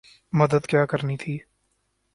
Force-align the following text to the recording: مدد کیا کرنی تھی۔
مدد 0.33 0.63
کیا 0.65 0.85
کرنی 0.85 1.17
تھی۔ 1.17 1.37